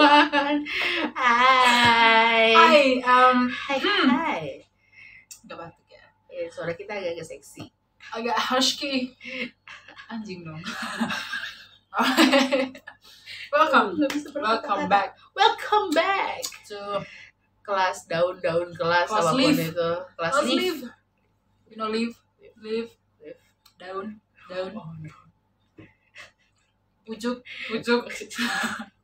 [0.00, 0.64] everyone.
[1.16, 2.52] Hai.
[2.52, 3.78] Hai, um, Hai.
[3.80, 4.08] Hmm.
[4.10, 4.44] Hai.
[5.46, 6.04] udah batuk ya.
[6.28, 7.64] Eh, suara kita agak-agak seksi.
[8.12, 9.14] Agak husky.
[10.06, 10.60] Anjing dong.
[13.56, 13.96] welcome,
[14.36, 16.44] welcome back Welcome back.
[16.68, 17.00] to
[17.64, 19.58] Kelas daun-daun kelas Kelas apa pun leaf.
[19.58, 19.90] itu.
[20.14, 20.54] Kelas leaf.
[20.54, 20.80] leave.
[21.66, 22.14] You know leave,
[22.62, 23.34] leave, Leaf.
[23.74, 25.10] daun, daun, Oh, no.
[27.02, 28.02] pucuk, pucuk.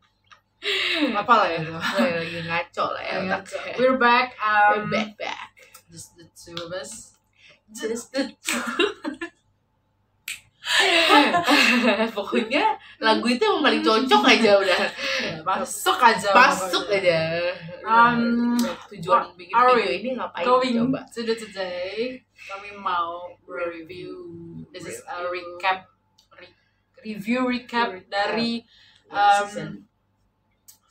[1.12, 1.75] Apa lah ya itu.
[1.75, 3.15] Gue lagi ngaco lah ya.
[3.19, 3.75] Ayo, otaknya.
[3.77, 4.27] We're back.
[4.39, 5.51] We're Um, back back.
[5.91, 7.19] Just the two of us.
[7.75, 8.30] Just the
[12.17, 14.80] Pokoknya lagu itu yang paling cocok aja udah.
[15.20, 16.29] Ya, masuk aja.
[16.33, 17.19] Masuk aja.
[17.83, 18.56] Um,
[18.89, 21.01] Tujuan bikin video ini ngapain Going coba?
[21.11, 24.15] to the today, kami mau review.
[24.73, 25.91] This is a recap,
[26.39, 26.56] re-
[27.05, 28.09] review recap, Recap.
[28.09, 28.64] dari
[29.11, 29.70] um, season.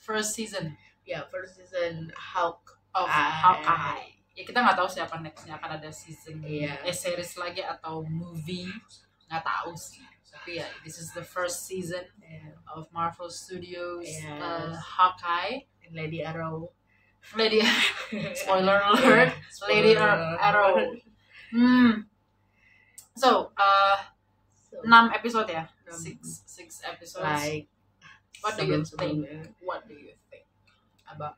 [0.02, 2.78] First season Ya, first season Hawk.
[2.94, 4.20] of Hawkeye.
[4.38, 6.78] Ya kita nggak tahu siapa nextnya akan ada season, Iya.
[6.84, 8.70] eh series lagi atau movie,
[9.28, 10.04] nggak tahu sih.
[10.32, 12.56] Tapi ya, this is the first season Yeah.
[12.70, 14.40] of Marvel Studios Yes.
[14.40, 15.68] uh, Hawkeye.
[15.92, 16.72] Lady Arrow.
[17.36, 17.60] Lady,
[18.40, 19.36] spoiler alert,
[19.68, 20.96] Lady Ar- Arrow.
[21.52, 22.08] Hmm.
[23.16, 23.98] So, uh,
[24.72, 25.68] So, 6 episode ya?
[25.84, 26.00] Enam.
[26.00, 27.28] 6 6 episodes.
[27.28, 27.68] like
[28.42, 29.18] What do you think?
[29.62, 30.46] What do you think
[31.06, 31.38] about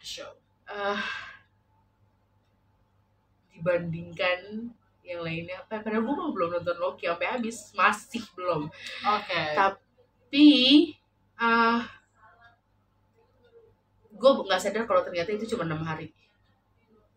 [0.00, 0.30] the show?
[0.68, 1.00] Eh,
[3.52, 4.70] dibandingkan
[5.02, 8.70] yang lainnya apa padahal gue belum nonton Loki sampai habis masih belum
[9.02, 9.42] Oke.
[9.58, 10.48] tapi
[11.34, 11.82] ah
[14.06, 16.12] gue nggak sadar kalau ternyata itu cuma enam hari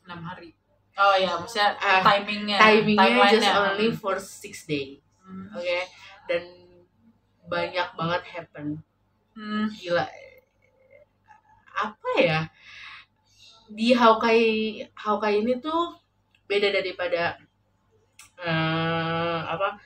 [0.03, 0.51] 6 hari.
[0.99, 5.47] Oh ya, maksudnya Ah, timingnya, timingnya just only for six days Hmm.
[5.55, 5.79] oke
[6.27, 6.43] dan
[7.47, 8.83] banyak banget happen
[9.33, 9.65] Hmm.
[9.73, 10.05] gila.
[11.73, 12.39] Apa ya?
[13.73, 15.97] Di Hawkeye Hawkeye ini tuh
[16.45, 17.37] beda daripada
[18.43, 19.79] eh apa?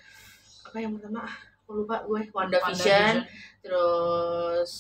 [0.67, 1.23] Apa yang pertama?
[1.63, 2.27] Aku lupa gue.
[2.31, 3.23] WandaVision
[3.63, 4.71] terus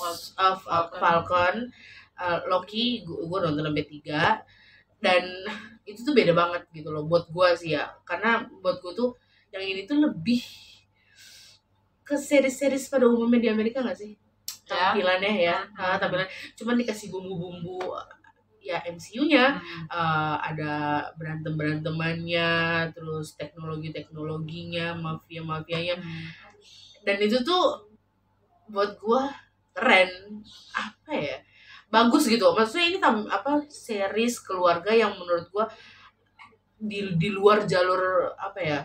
[0.00, 1.00] Wal- of Falcon.
[1.00, 1.54] Falcon,
[2.16, 4.40] eh, Loki gue, gue nonton sampai tiga.
[5.00, 5.24] Dan
[5.88, 7.88] itu tuh beda banget gitu loh buat gue sih ya.
[8.04, 9.16] Karena buat gue tuh
[9.52, 10.40] yang ini tuh lebih
[12.10, 14.18] ke series-series pada umumnya di Amerika gak sih
[14.66, 14.94] Ya.
[14.94, 15.78] tampilannya ya Hmm.
[15.78, 16.26] Ah, tampilan
[16.58, 17.90] cuman dikasih bumbu-bumbu
[18.62, 19.84] ya MCU-nya Hmm.
[19.90, 20.72] eh, ada
[21.18, 22.50] berantem berantemannya
[22.94, 26.26] terus teknologi teknologinya mafia mafianya Hmm.
[27.06, 27.88] dan itu tuh
[28.70, 29.26] buat gua
[29.74, 30.10] keren
[30.76, 31.36] apa ya
[31.90, 35.66] bagus gitu maksudnya ini tam, apa series keluarga yang menurut gua
[36.80, 38.80] di di luar jalur apa ya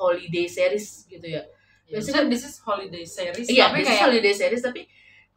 [0.00, 1.44] holiday series gitu ya
[1.84, 4.80] Ya, Biasanya- this is holiday series, iya tapi this is kayak holiday series tapi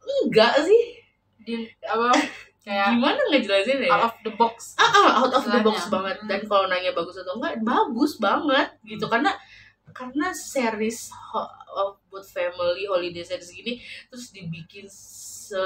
[0.00, 0.82] enggak sih.
[1.38, 2.08] Di apa
[2.60, 3.90] kayak gimana ngejelasin ya?
[3.90, 4.72] out of the box.
[4.74, 6.16] ah, ah, out of the box banget.
[6.18, 6.26] Hmm.
[6.26, 9.04] dan kalau nanya bagus atau enggak bagus banget gitu.
[9.06, 9.32] Karena
[9.88, 15.56] karena series ho- of buat family holiday series gini terus dibikin se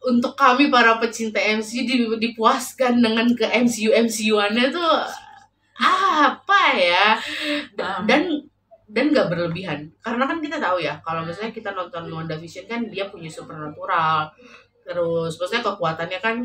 [0.00, 4.94] untuk kami para pecinta MCU di- dipuaskan dengan ke MCU MCU-annya tuh
[5.76, 7.18] apa ya?
[7.72, 8.06] Da- Um.
[8.06, 8.22] dan
[8.86, 9.90] dan nggak berlebihan.
[9.98, 14.30] Karena kan kita tahu ya kalau misalnya kita nonton WandaVision kan dia punya supernatural.
[14.86, 16.36] Terus maksudnya kekuatannya kan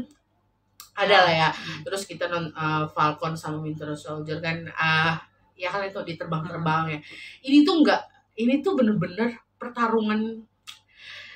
[0.97, 1.49] ada lah ya.
[1.53, 1.81] Hmm.
[1.87, 5.15] terus kita non uh, Falcon sama Winter Soldier kan ah
[5.55, 6.99] ya kan itu di terbang-terbang ya.
[7.45, 8.01] Ini tuh enggak
[8.35, 10.41] ini tuh bener-bener pertarungan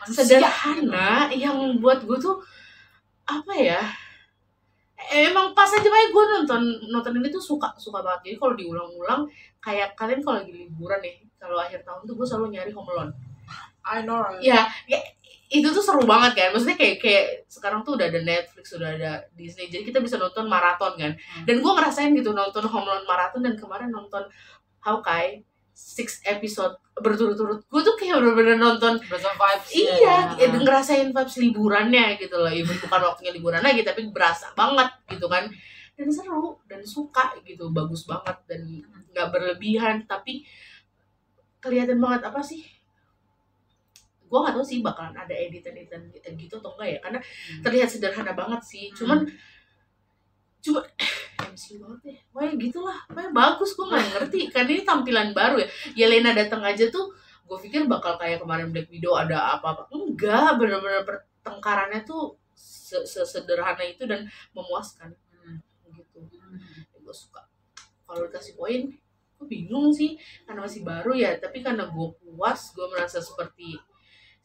[0.02, 2.42] Manusia, sederhana yang buat gue tuh
[3.26, 3.82] apa ya
[5.12, 8.32] emang pas aja kayak gue nonton nonton ini tuh suka suka banget.
[8.32, 9.22] Jadi kalau diulang-ulang
[9.60, 13.12] kayak kalian kalau lagi liburan nih kalau akhir tahun tuh gue selalu nyari Home Alone.
[13.86, 14.42] I know right.
[14.42, 14.98] ya, ya
[15.54, 16.50] itu tuh seru banget kan.
[16.56, 20.50] Maksudnya kayak kayak sekarang tuh udah ada Netflix udah ada Disney jadi kita bisa nonton
[20.50, 21.14] maraton kan.
[21.14, 21.44] Hmm.
[21.46, 24.26] dan gue ngerasain gitu nonton Home Alone maraton dan kemarin nonton
[24.82, 25.46] Hawkeye
[25.76, 26.80] six episode.
[26.96, 27.68] Berturut-turut.
[27.68, 28.96] Gue tuh kayak bener-bener nonton.
[29.04, 30.48] Vibes iya ya.
[30.48, 32.48] ngerasain vibes liburannya gitu loh.
[32.48, 35.52] Even bukan waktunya liburan lagi tapi berasa banget gitu kan.
[36.00, 37.68] Dan seru dan suka gitu.
[37.76, 38.64] Bagus banget dan
[39.12, 40.08] nggak berlebihan.
[40.08, 40.48] Tapi
[41.60, 42.64] kelihatan banget apa sih?
[44.32, 47.00] Gue nggak tahu sih bakalan ada editan-editan gitu atau enggak ya.
[47.04, 47.62] Karena Hmm.
[47.62, 48.88] terlihat sederhana banget sih.
[48.96, 49.28] Cuman
[50.64, 50.82] cuma
[51.54, 52.98] MCU banget ya Pokoknya gitulah.
[53.10, 54.40] Pokoknya bagus gue nggak ngerti.
[54.54, 55.68] Karena ini tampilan baru ya.
[55.94, 57.14] Yelena datang aja tuh
[57.46, 59.86] gue pikir bakal kayak kemarin Black Widow ada apa-apa.
[59.94, 64.26] Enggak bener-bener pertengkarannya tuh se- sesederhana itu dan
[64.58, 65.14] memuaskan.
[65.44, 65.62] Hmm.
[65.94, 66.20] gitu.
[66.26, 67.02] Hmm.
[67.06, 67.46] gue suka.
[68.10, 68.90] Kalau dikasih poin
[69.36, 70.18] gue bingung sih.
[70.48, 73.78] Karena masih baru ya tapi karena gue puas gue merasa seperti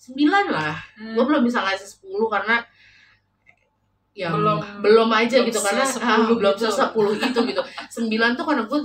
[0.01, 0.77] sembilan lah.
[0.97, 1.15] Hmm.
[1.17, 2.65] gue belum bisa ngasih 10 karena
[4.21, 6.69] yang Belum- belum, aja belum gitu karena se- ah, 10 belum gitu.
[6.69, 6.93] se 10
[7.33, 7.63] itu gitu.
[7.65, 8.81] 9 tuh karena gue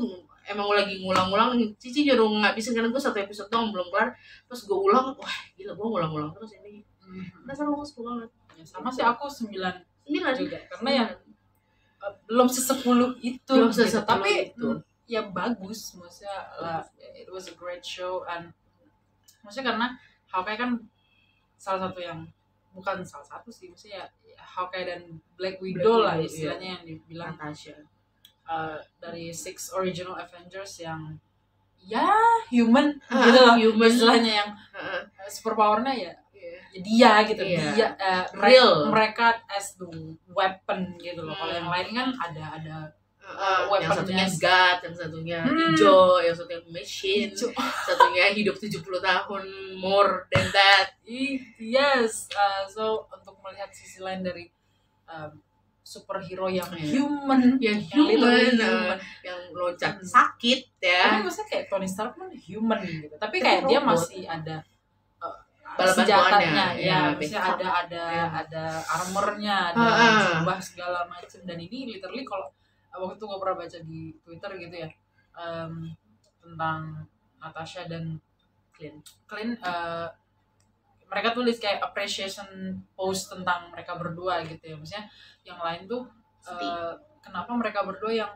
[0.48, 4.16] emang lagi ngulang-ngulang Cici nyuruh ngabisin karena gue satu episode doang belum kelar.
[4.48, 6.80] Terus gue ulang wah gila gue ngulang-ngulang terus ini.
[7.04, 7.28] Hmm.
[7.44, 8.30] rasa gue suka banget.
[8.56, 9.76] Ya, sama sih aku sembilan
[10.08, 10.58] 9 juga.
[10.72, 11.10] Karena yang
[12.00, 13.84] uh, belum sesepuluh itu belum gitu.
[13.84, 14.68] sesepuluh tapi itu.
[14.72, 16.82] mm, ya bagus maksudnya lah,
[17.14, 18.50] it was a great show and
[19.46, 19.88] maksudnya karena
[20.34, 20.82] Hawkeye kan
[21.62, 22.26] salah satu yang
[22.76, 25.02] bukan salah satu sih maksudnya ya, Hawkeye dan
[25.40, 27.76] Black Widow Black lah Widow, istilahnya yang dibilang Natasha
[28.46, 31.16] uh, dari six original Avengers yang
[31.80, 32.12] ya
[32.50, 33.88] human Ah, gitu loh human.
[33.88, 36.60] istilahnya yang uh, super powernya ya Iya.
[36.76, 37.62] ya dia gitu Iya.
[37.74, 38.92] dia uh, Real.
[38.92, 39.88] mereka as the
[40.30, 41.60] weapon gitu loh kalau Hmm.
[41.64, 42.76] yang lain kan ada ada
[43.26, 45.58] Heeh, yang satunya God, yang satunya Hmm.
[45.74, 47.50] hijau, yang satunya machine, Hijau.
[47.90, 49.44] satunya hidup 70 tahun
[49.76, 50.94] more than that.
[51.56, 54.46] Yes uh, so untuk melihat sisi lain dari
[55.06, 55.42] um,
[55.82, 56.98] superhero yang Iya.
[56.98, 58.58] human Yang yang human, human.
[58.58, 60.06] eh, yang loncat Hmm.
[60.08, 61.22] sakit tapi ya.
[61.22, 63.90] maksudnya kayak Tony Stark pun human gitu tapi Tapi kayak dia robot.
[63.92, 64.56] masih ada
[65.20, 65.38] uh,
[65.88, 68.26] senjatanya ya, ya, maksudnya ada ada Ya.
[68.40, 70.22] ada armornya ada ah.
[70.36, 72.54] jubah segala macam dan ini literally kalau uh,
[72.98, 74.90] waktu itu gue pernah baca di Twitter gitu ya
[75.34, 75.92] um,
[76.40, 77.06] tentang
[77.38, 78.18] Natasha dan
[78.72, 80.08] Clint Clint uh,
[81.06, 82.48] mereka tulis kayak appreciation
[82.92, 85.06] post tentang mereka berdua gitu ya maksudnya
[85.44, 86.04] yang lain tuh
[86.46, 88.32] uh, kenapa mereka berdua yang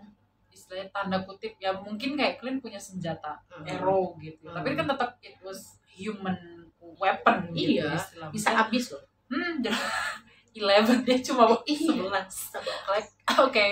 [0.50, 3.66] istilahnya tanda kutip ya mungkin kayak Clint punya senjata Hmm.
[3.66, 4.56] arrow gitu Hmm.
[4.56, 6.38] tapi kan tetap it was human
[6.96, 8.32] weapon gitu Iya, istilahnya.
[8.32, 9.04] Bisa habis loh.
[9.30, 9.60] hmm,
[10.60, 12.26] eleven dia cuma Iya.
[12.26, 12.36] sebelas
[13.46, 13.68] oke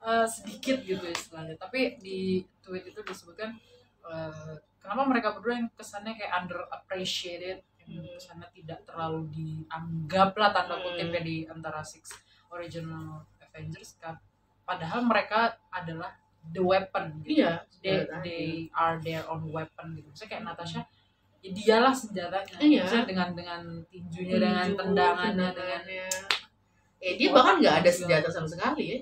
[0.00, 3.56] eh, sedikit gitu istilahnya tapi di tweet itu disebutkan
[4.04, 8.14] eh, kenapa mereka berdua yang kesannya kayak underappreciated yang Hmm.
[8.14, 10.84] kesannya tidak terlalu dianggap lah tanda Hmm.
[10.86, 12.14] kutip ya di antara six
[12.48, 14.14] original Avengers kan
[14.62, 16.14] padahal mereka adalah
[16.54, 17.66] the weapon gitu Iya.
[17.82, 20.06] they, they are their own weapon gitu.
[20.08, 20.80] Misalnya kayak Natasha,
[21.42, 22.56] ya dialah senjatanya.
[22.62, 22.80] Iya.
[22.86, 23.60] Maksudnya dengan dengan
[23.90, 26.06] tinjunya, Tinju, dengan tendangannya, dengan tendangannya.
[27.00, 28.98] Eh dia bahkan nggak ada senjata sama sekali ya.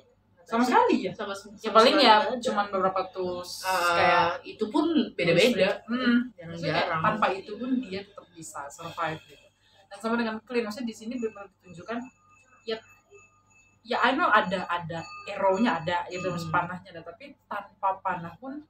[0.49, 1.13] Sama sekali ya.
[1.13, 2.41] Sama, Ya paling sekali ya nggak ada.
[2.41, 5.85] cuman beberapa tools Ah, kayak itu pun beda-beda.
[5.85, 6.33] Hmm.
[6.33, 7.01] Maksudnya Jarang-jarang.
[7.05, 9.45] tanpa itu pun dia tetap bisa survive gitu.
[9.89, 11.99] Dan sama dengan Clint, maksudnya di sini benar ditunjukkan
[12.65, 12.77] ya
[13.83, 16.49] ya I know ada ada arrow-nya ada gitu Hmm.
[16.49, 18.61] panahnya ada tapi tanpa panah pun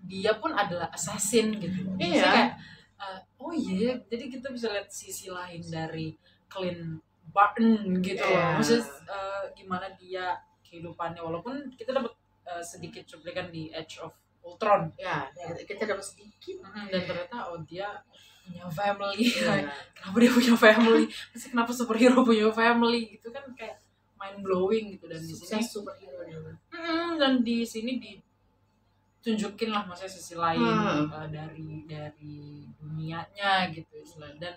[0.00, 2.26] dia pun adalah assassin gitu Maksudnya Iya.
[2.28, 2.50] kayak
[2.98, 6.14] uh, oh iya jadi kita bisa lihat sisi lain dari
[6.46, 6.98] Clint
[7.28, 8.54] Barton gitu loh Iya.
[8.54, 10.38] maksudnya uh, gimana dia
[10.68, 12.12] kehidupannya walaupun kita dapat
[12.44, 15.26] uh, sedikit cuplikan di Edge of Ultron Ya,
[15.60, 16.60] kita dapat sedikit.
[16.62, 17.88] Mm, dan ternyata oh dia
[18.44, 19.68] punya family Iya.
[19.96, 23.76] kenapa dia punya family Maksudnya kenapa superhero punya family gitu kan kayak
[24.16, 26.38] mind blowing gitu dan di sini Sukses superhero dia.
[26.72, 28.00] Mm, dan di sini
[29.18, 31.10] ditunjukin lah maksudnya sisi lain Hmm.
[31.10, 34.54] uh, dari dari dunianya gitu istilah dan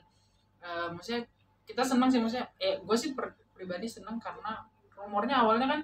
[0.61, 1.25] uh, maksudnya
[1.65, 4.63] kita senang sih maksudnya eh gue sih per- pribadi senang karena
[5.01, 5.81] rumornya awalnya kan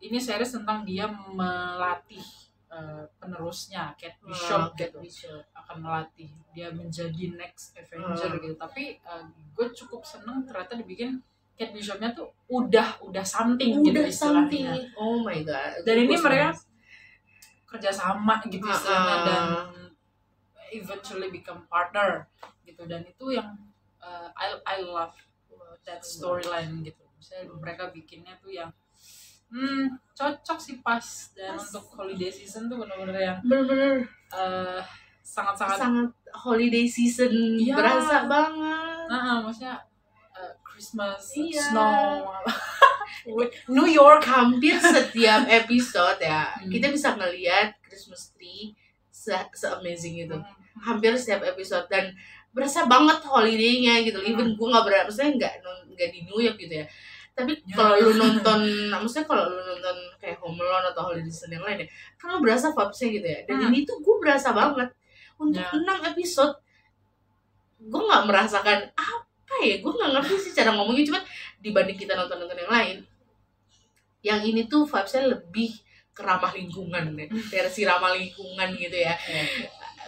[0.00, 2.24] ini series tentang dia melatih
[2.66, 5.42] uh, penerusnya Kate Bishop Ah, Kate gitu Bishop.
[5.52, 8.40] akan melatih dia menjadi next Avenger Hmm.
[8.40, 8.96] gitu tapi
[9.52, 11.20] gue cukup seneng ternyata dibikin
[11.52, 14.64] Kate Bishopnya tuh udah udah something gitu Udah something.
[14.64, 15.84] istilahnya Oh my god.
[15.84, 16.68] Dan ini mereka senang.
[17.68, 19.22] kerja sama gitu istilahnya ah.
[19.22, 19.44] dan
[20.70, 22.24] eventually become partner
[22.62, 23.52] gitu dan itu yang
[23.98, 25.12] uh, I I love
[25.82, 28.72] that storyline gitu misalnya mereka bikinnya tuh yang
[29.50, 31.62] hmm cocok sih pas dan Pas.
[31.68, 34.80] untuk holiday season tuh bener-bener yang bener-bener uh,
[35.20, 37.74] sangat-sangat sangat holiday season Iya.
[37.76, 39.04] berasa banget.
[39.10, 39.74] Nah, maksudnya
[40.32, 41.60] uh, Christmas, Iya.
[41.70, 42.30] snow,
[43.74, 44.22] New York.
[44.24, 46.70] hampir setiap episode ya Hmm.
[46.70, 48.72] kita bisa ngelihat Christmas tree
[49.10, 49.34] se,
[49.68, 50.46] amazing itu Hmm.
[50.80, 52.14] hampir setiap episode dan
[52.50, 54.30] berasa banget holiday-nya gitu Hmm.
[54.30, 55.54] even gue nggak berasa maksudnya nggak
[55.90, 56.86] nggak di New York gitu ya
[57.32, 57.74] tapi Ya.
[57.78, 58.60] kalau lu nonton
[58.92, 62.38] maksudnya kalau lu nonton kayak Home Alone atau Holiday Season yang lain ya kan lu
[62.44, 63.68] berasa vibes-nya gitu ya dan Hmm.
[63.72, 64.90] ini tuh gue berasa banget
[65.40, 65.72] untuk Ya.
[65.72, 66.54] enam episode
[67.80, 71.20] gue nggak merasakan apa ya gue nggak ngerti sih cara ngomongnya cuma
[71.58, 72.96] dibanding kita nonton nonton yang lain
[74.20, 75.80] yang ini tuh vibesnya lebih
[76.12, 79.16] ke ramah lingkungan deh versi ramah lingkungan gitu ya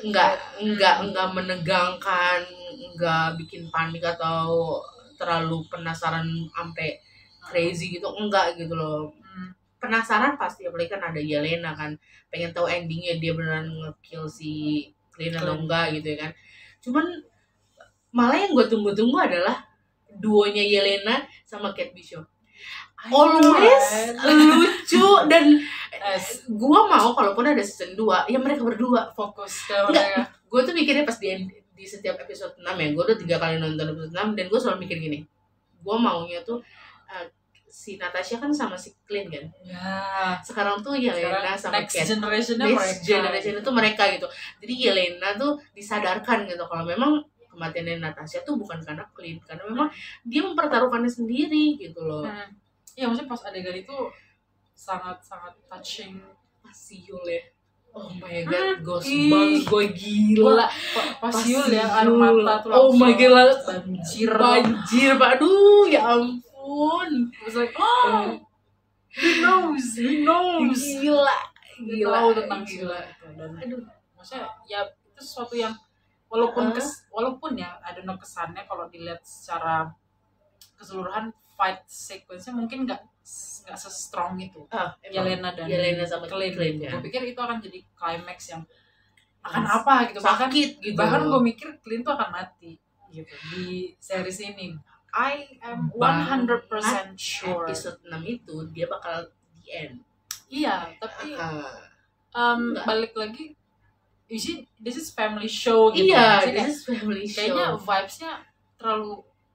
[0.05, 0.33] nggak
[0.69, 2.41] nggak nggak menegangkan
[2.93, 4.83] nggak bikin panik atau
[5.17, 7.01] terlalu penasaran sampai
[7.53, 9.13] crazy gitu enggak gitu loh.
[9.13, 9.53] Hmm.
[9.77, 11.99] penasaran pasti apalagi kan ada Yelena kan
[12.31, 16.31] pengen tahu endingnya dia beneran ngekill si Clint atau enggak gitu ya kan.
[16.81, 17.07] Cuman
[18.17, 19.69] malah yang gue tunggu-tunggu adalah
[20.09, 22.25] duonya Yelena sama Kate Bishop.
[23.11, 25.61] Always lucu dan
[26.03, 29.15] Yes, gue mau kalaupun ada season 2 ya mereka berdua.
[29.15, 30.35] Fokus ke mereka.
[30.51, 31.47] Gue tuh mikirnya pas di
[31.83, 34.79] di setiap episode 6 ya gue udah tiga kali nonton episode 6 dan gue selalu
[34.87, 35.19] mikir gini
[35.83, 36.63] gue maunya tuh
[37.11, 37.27] uh,
[37.73, 39.49] si Natasha kan sama si Clint kan?
[39.65, 40.37] Ya.
[40.45, 44.27] Sekarang tuh Yelena sekarang sama next Kat generationnya next mereka generation itu mereka gitu.
[44.61, 49.89] Jadi Yelena tuh disadarkan gitu kalau memang kematiannya Natasha tuh bukan karena Clint karena memang
[50.23, 52.25] dia mempertaruhkannya sendiri gitu loh.
[52.25, 52.53] Hmm.
[52.93, 53.97] Iya maksudnya pas adegan itu
[54.71, 56.21] sangat sangat touching.
[56.61, 57.41] Pasti Yul ya.
[57.93, 59.65] Oh my Hmm, god ghost banget.
[59.65, 60.65] Gue gila.
[60.65, 63.53] Pa- pas Pas Yul ya air mata tuh Oh my God.
[63.65, 64.29] banjir.
[64.33, 65.29] Banjir pak.
[65.37, 66.41] Aduh ya ampun
[67.29, 68.41] I was like oh
[69.13, 70.81] he knows he knows.
[70.81, 71.37] Gila
[71.83, 72.17] gila.
[72.17, 73.01] tahu tentang gila.
[73.01, 73.83] Gila dan aduh.
[74.17, 75.75] maksudnya ya itu sesuatu yang
[76.33, 76.77] walaupun Uh-uh.
[76.79, 79.93] kes, walaupun ya ada no kesannya kalau dilihat secara
[80.81, 83.01] keseluruhan fight sequence-nya mungkin nggak
[83.69, 84.67] nggak se-strong itu.
[85.05, 85.29] Emang.
[85.29, 86.89] Yelena dan Yelena sama Clint, gitu.
[86.89, 86.91] ya.
[86.97, 88.63] Gue pikir itu akan jadi climax yang
[89.45, 90.19] akan apa gitu.
[90.25, 90.97] Bahkan sakit gitu.
[90.99, 92.81] bahkan gue mikir Clint tuh akan mati
[93.13, 94.73] gitu di series ini
[95.13, 96.69] I am 100%
[97.15, 97.69] sure.
[97.69, 100.01] episode 6 itu dia bakal di end.
[100.49, 101.89] Iya tapi Ah.
[102.33, 103.53] um, balik lagi
[104.27, 107.37] you see this is family show gitu iya Maksudnya kayak- this is family show.
[107.37, 108.33] kayaknya vibes-nya
[108.77, 109.13] terlalu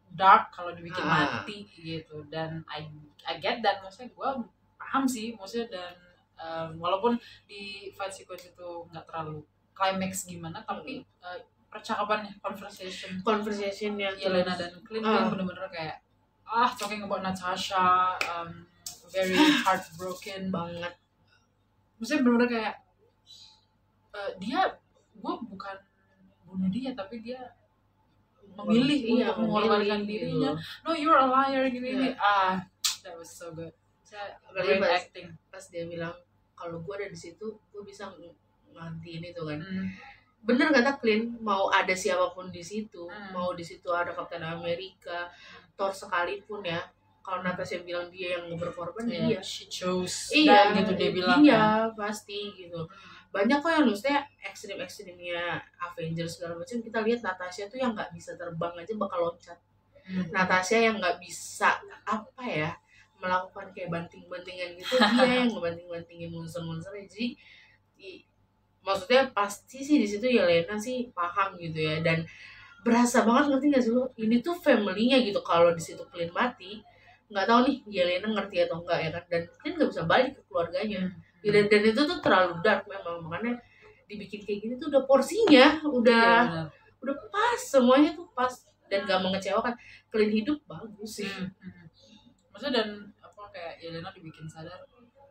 [0.09, 1.41] dark kalau dibikin Ah.
[1.41, 2.21] mati gitu.
[2.27, 2.85] Dan I
[3.25, 4.29] I get that maksudnya gue
[4.77, 5.91] paham sih maksudnya dan
[6.37, 9.41] um, walaupun di fight sequence itu nggak terlalu
[9.73, 11.37] climax gimana tapi uh,
[11.67, 15.17] percakapannya conversation conversation yang Yelena dan Clint tuh Ah.
[15.21, 15.97] yang bener-bener kayak
[16.43, 18.63] ah talking about Natasha um,
[19.07, 20.93] very heartbroken banget
[21.95, 22.75] maksudnya bener-bener kayak
[24.13, 24.61] eh, dia
[25.13, 25.77] gue bukan
[26.43, 27.41] bunuh dia tapi dia
[28.49, 30.81] memilih Iya, untuk mengorbankan memilih, dirinya gitu.
[30.81, 32.17] no you're a liar gini gini Iya.
[32.17, 32.55] ah
[33.01, 33.69] that was so good
[34.01, 36.15] Saya great pas- acting pas dia bilang
[36.55, 38.33] kalau gue ada di situ gue bisa ng-
[38.71, 39.87] ngantiin itu kan Hmm.
[40.41, 43.31] Bener kata Clint mau ada siapa pun di situ Hmm.
[43.31, 45.27] mau di situ ada Kapten Amerika
[45.73, 46.81] Thor sekalipun ya
[47.19, 51.91] kalau Natasha bilang dia yang berkorban Yeah, dia she chose iya gitu dia bilang iya
[51.91, 52.07] kan.
[52.07, 52.87] pasti gitu
[53.27, 58.15] banyak kok yang maksudnya ekstrim ekstrimnya Avengers segala macam kita lihat Natasha tuh yang nggak
[58.15, 59.59] bisa terbang aja bakal loncat
[60.07, 60.23] Hmm.
[60.31, 61.75] Natasha yang nggak bisa
[62.07, 62.71] apa ya
[63.19, 67.27] melakukan kayak banting-bantingan gitu dia yang ngebanting-bantingin monster-monsternya jadi
[68.87, 71.99] maksudnya pasti sih di situ Yelena sih paham gitu ya.
[71.99, 72.23] Dan
[72.87, 74.03] berasa banget ngerti gak sih lo?
[74.15, 75.43] Ini tuh family-nya gitu.
[75.43, 76.79] Kalau di situ Clint mati
[77.27, 79.23] nggak tahu nih Yelena ngerti atau enggak ya kan?
[79.27, 81.11] Dan Clint nggak bisa balik ke keluarganya.
[81.11, 81.51] Hmm.
[81.51, 83.27] dan, dan itu tuh terlalu dark memang.
[83.27, 83.59] Makanya
[84.07, 86.67] dibikin kayak gini tuh udah porsinya udah benar.
[87.03, 88.55] udah pas semuanya tuh pas.
[88.87, 89.75] Dan gak mengecewakan.
[90.07, 91.27] Clint hidup bagus sih.
[91.27, 91.85] Hmm, hmm.
[92.55, 92.87] Maksudnya dan
[93.19, 94.87] apa kayak Yelena dibikin sadar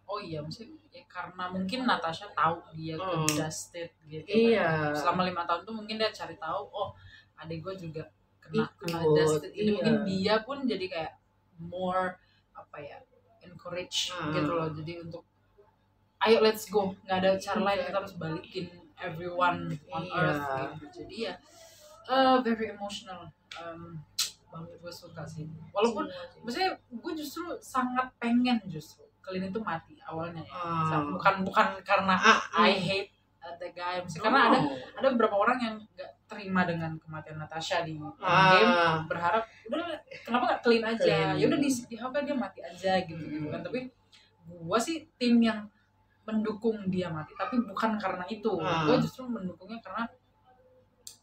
[0.06, 3.26] oh iya maksudnya ya karena mungkin Natasha tahu dia Hmm.
[3.26, 4.90] ke Dusted gitu Iya.
[4.90, 4.94] kan.
[4.94, 6.94] selama lima tahun tuh mungkin dia cari tahu oh
[7.36, 8.02] adik gue juga
[8.38, 9.72] kena kena Dusted ini iya.
[9.74, 11.12] mungkin dia pun jadi kayak
[11.58, 12.16] more
[12.52, 12.98] apa ya
[13.42, 14.30] encourage Hmm.
[14.32, 15.22] gitu loh jadi untuk
[16.18, 17.86] ayo let's go nggak ada cara lain Iya.
[17.86, 20.16] kita harus balikin everyone on Iya.
[20.16, 21.34] earth gitu jadi ya
[22.06, 23.26] eh, very emotional
[23.58, 23.98] um,
[24.46, 26.38] banget gue suka sih walaupun sih.
[26.40, 30.54] maksudnya gue justru sangat pengen justru Clint itu mati awalnya ya.
[30.54, 31.02] Ah.
[31.02, 32.80] bukan bukan karena Ah, I hmm.
[32.80, 33.10] hate
[33.58, 34.74] the guy Maksudnya karena ada Oh.
[34.98, 39.02] ada beberapa orang yang nggak terima dengan kematian Natasha di game Ah.
[39.06, 39.86] berharap udah
[40.22, 43.62] kenapa nggak clean aja ya udah di di apa dia mati aja gitu gitu kan
[43.62, 43.90] tapi
[44.46, 45.66] gua sih tim yang
[46.22, 48.86] mendukung dia mati tapi bukan karena itu Ah.
[48.86, 50.06] gua justru mendukungnya karena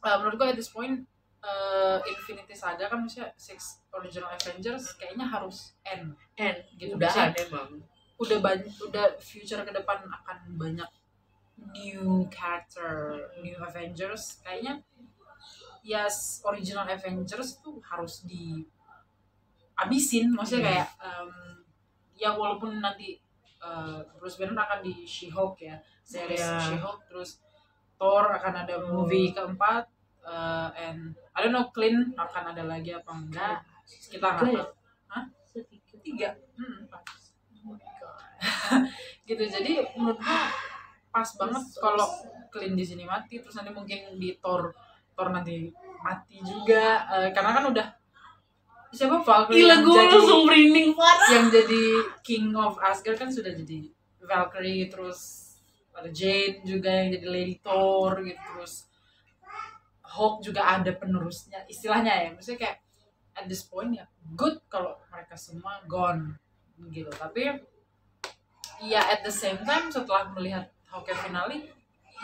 [0.02, 1.04] uh, menurut gua at this point
[1.44, 6.16] uh, Infinity Saga kan maksudnya six original Avengers kayaknya harus end.
[6.40, 7.84] And gitu udahan emang.
[8.18, 10.88] udah banyak udah future ke depan akan banyak
[11.76, 14.40] new character new Avengers.
[14.40, 14.80] Kayaknya
[15.84, 18.64] yes original Avengers tuh harus di
[19.76, 20.70] abisin maksudnya Iya.
[20.70, 21.32] kayak em,
[22.16, 23.18] ya walaupun nanti
[23.60, 25.76] uh, Bruce Banner akan di She-Hulk ya.
[26.06, 26.62] Series Iya.
[26.62, 27.42] She-Hulk terus
[27.98, 28.90] Thor akan ada Hmm.
[28.94, 29.90] movie keempat
[30.24, 33.64] uh, and I don't know Clint akan ada lagi apa enggak.
[33.86, 34.64] Kita nggak ya?
[34.64, 34.68] tahu
[35.12, 35.24] Hah?
[36.04, 36.30] Tiga.
[36.60, 37.04] Hmm, pas
[37.64, 37.80] Oh
[39.28, 40.40] gitu jadi menurut gue
[41.10, 42.08] pas banget kalau.
[42.54, 44.78] Clint di sini mati terus nanti mungkin di Thor
[45.18, 45.74] Thor nanti
[46.06, 47.88] mati juga Eh, karena kan udah
[48.94, 49.26] siapa?
[49.26, 51.30] Valkyrie Gila yang gue jadi langsung merinding parah.
[51.34, 51.84] yang jadi
[52.22, 53.90] King of Asgard kan sudah jadi
[54.22, 55.20] Valkyrie terus
[55.98, 58.86] ada Jade juga yang jadi Lady Thor gitu terus
[60.14, 62.30] Hulk juga ada penerusnya istilahnya ya.
[62.38, 62.78] Maksudnya kayak
[63.34, 64.06] at this point ya
[64.38, 66.38] good kalau mereka semua gone
[66.94, 67.10] gitu.
[67.10, 67.58] Tapi
[68.86, 71.74] ya at the same time setelah melihat Hawkeye finale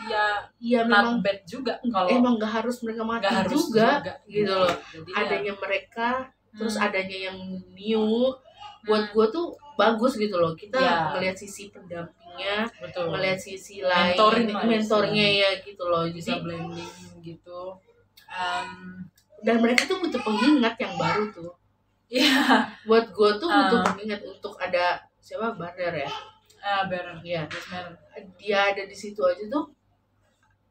[0.08, 3.88] ya Iya not memang bad juga kalau emang nggak harus mereka mati nggak harus juga,
[4.00, 4.75] juga, gitu loh.
[4.93, 6.08] Jadi ya, adanya mereka
[6.50, 7.38] terus hmm, adanya yang
[7.75, 8.05] new
[8.88, 10.55] buat hmm, gue tuh bagus gitu loh.
[10.55, 11.12] Kita Ya.
[11.15, 11.67] ngelihat sisi
[12.29, 13.05] pendampingnya betul.
[13.09, 14.15] ngelihat sisi lain
[14.65, 16.93] mentornya ya gitu loh bisa jadi blending
[17.25, 17.62] gitu.
[18.29, 19.09] Um,
[19.41, 21.53] dan mereka tuh butuh pengingat yang baru tuh.
[22.09, 22.25] Ya
[22.86, 23.86] buat gue tuh butuh Ah.
[23.93, 25.53] pengingat untuk ada siapa?
[25.53, 26.09] Barner ya?
[26.59, 26.83] Ah
[27.24, 27.45] Iya.
[27.48, 27.93] Yes man
[28.36, 29.71] dia ada di situ aja tuh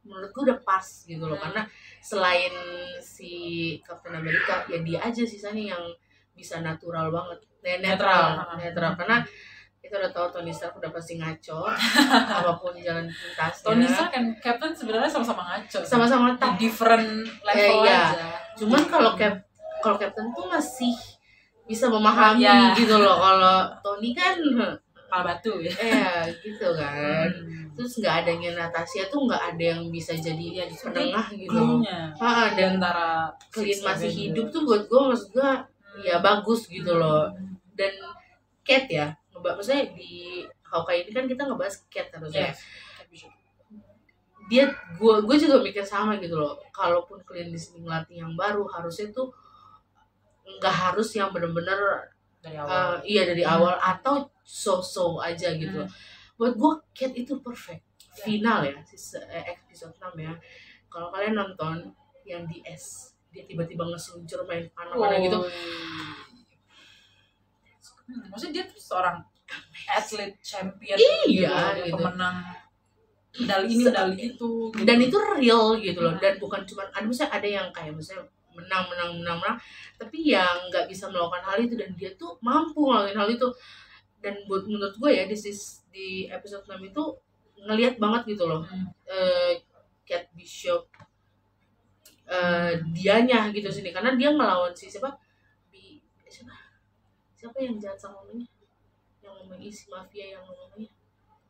[0.05, 1.37] menurut gue udah pas gitu loh.
[1.37, 1.45] Hmm.
[1.51, 1.63] karena
[2.01, 2.55] selain
[2.99, 3.33] si
[3.83, 5.85] Captain America ya dia aja sisanya yang
[6.35, 7.39] bisa natural banget.
[7.63, 8.57] Ne- netral Netral.
[8.57, 8.93] netral.
[8.95, 9.17] Karena
[9.89, 11.65] kita udah tahu Tony Stark udah pasti ngaco.
[12.45, 17.89] Apa pun jalan pintasnya Tony Stark dan Captain sebenarnya sama-sama ngaco sama-sama tak different level
[17.89, 18.13] iya.
[18.13, 18.29] aja.
[18.61, 19.41] Cuman kalau Cap
[19.81, 20.93] kalau Captain tuh masih
[21.65, 22.77] bisa memahami Ya.
[22.77, 23.17] gitu loh.
[23.17, 24.37] Kalau Tony kan
[24.93, 25.73] kepala batu ya.
[25.81, 27.33] Eh gitu kan.
[27.33, 27.57] Hmm.
[27.79, 31.81] terus nggak adanya Natasha tuh nggak ada yang bisa jadi justru penengah gitu.
[32.21, 35.51] Ah, dan antara Clint masih hidup tuh buat gue maksud gue
[36.05, 37.33] ya bagus gitu loh.
[37.33, 37.57] Hmm.
[37.73, 37.95] dan
[38.69, 42.61] Cat ya maksudnya di Hawkeye ini kan kita ngebahas Cat harusnya Yes.
[44.49, 44.65] dia
[44.97, 49.13] gue gue juga mikir sama gitu loh kalaupun Clint di sini ngelatih yang baru harusnya
[49.13, 49.29] tuh
[50.49, 52.09] nggak harus yang bener-bener
[52.41, 53.55] dari awal uh, iya dari Hmm.
[53.61, 55.93] awal atau so-so aja gitu Hmm.
[56.41, 57.85] buat gue Cat itu perfect
[58.19, 58.25] Ya.
[58.25, 58.75] final ya
[59.31, 60.33] eh, episode 6 ya
[60.89, 61.93] kalau kalian nonton
[62.25, 65.39] yang di S dia tiba-tiba ngeseluncur main panah-panah gitu
[68.09, 69.21] Hmm, maksudnya dia tuh seorang
[69.87, 71.95] atlet champion Iya, dia gitu.
[71.95, 72.37] pemenang
[73.39, 74.83] medali ini medali itu gitu.
[74.83, 76.21] dan itu real gitu loh Hmm.
[76.21, 79.57] dan bukan cuma ada misalnya ada yang kayak misalnya menang menang menang menang
[79.95, 83.47] tapi yang nggak bisa melakukan hal itu dan dia tuh mampu ngelakuin hal itu
[84.19, 85.37] dan buat menurut gue ya di
[85.89, 87.03] di episode 6 itu
[87.61, 88.89] ngelihat banget gitu loh Hmm.
[89.07, 89.63] eh
[90.03, 90.89] Cat Bishop
[92.27, 95.17] eh dianya gitu sini karena dia ngelawan si siapa
[97.39, 98.51] siapa yang jahat sama mamanya
[99.23, 100.91] yang ngomongin isi mafia yang ngomongnya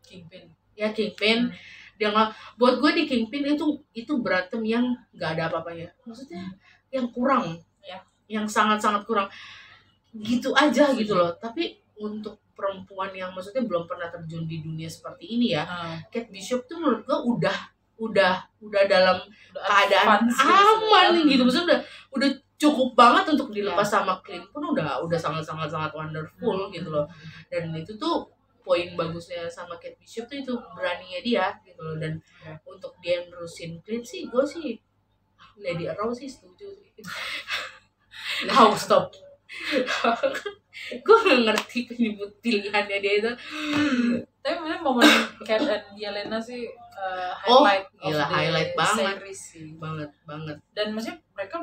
[0.05, 0.44] Kingpin
[0.77, 1.57] ya Kingpin Hmm.
[1.98, 5.90] dia nggak buat gue di Kingpin itu itu berantem yang nggak ada apa-apanya.
[6.07, 6.55] Maksudnya
[6.94, 7.59] yang kurang.
[7.83, 7.98] Ya.
[8.31, 9.27] yang sangat-sangat kurang.
[10.14, 11.35] Gitu aja gitu loh.
[11.42, 16.31] Tapi untuk perempuan yang maksudnya belum pernah terjun di dunia seperti ini ya Ah, Kate
[16.31, 17.59] Bishop tuh menurut gue udah
[17.98, 19.18] udah udah dalam
[19.51, 20.42] udah keadaan gitu
[20.94, 21.42] aman gitu.
[21.42, 21.81] Maksudnya udah
[22.14, 26.71] udah cukup banget untuk dilepas sama Clint pun udah udah sangat sangat sangat wonderful Hmm.
[26.71, 27.07] gitu loh
[27.47, 28.27] dan itu tuh
[28.61, 32.53] poin bagusnya sama Kate Bishop tuh itu beraninya dia gitu loh dan Ya.
[32.64, 34.75] untuk dia nerusin Clint sih gue sih
[35.57, 36.66] Lady Arrow sih setuju
[38.49, 39.14] How stop
[40.99, 43.31] gue gak ngerti penyebut pilihannya dia itu
[44.38, 45.09] tapi sebenarnya momen
[45.42, 49.05] Cat dan Yelena sih uh, Oh, highlight of gila, highlight banget.
[49.18, 49.66] series sih.
[49.75, 51.57] banget banget dan maksudnya mereka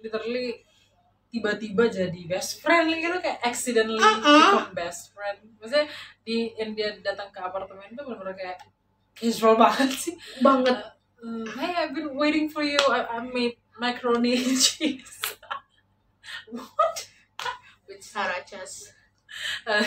[0.00, 0.62] literally
[1.30, 4.22] tiba-tiba jadi best friend gitu kayak accidentally Uh-uh.
[4.22, 5.42] become best friend.
[5.60, 5.86] Maksudnya
[6.24, 8.58] di yang dia datang ke apartemen itu benar-benar kayak
[9.12, 10.14] casual banget sih.
[10.40, 10.96] Banget.
[11.20, 12.80] Uh, hey I've been waiting for you.
[12.88, 15.36] I, I made macaroni and cheese.
[17.86, 18.96] With Sarachas
[19.68, 19.84] Uh,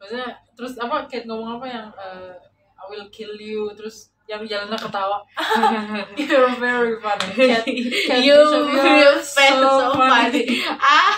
[0.00, 2.32] maksudnya terus apa Kate ngomong apa yang uh,
[2.80, 5.18] I will kill you terus yang jalannya ketawa.
[6.18, 7.34] You're very funny.
[7.34, 7.66] Cat,
[8.06, 10.46] Cat you you're so so funny.
[10.78, 11.10] ah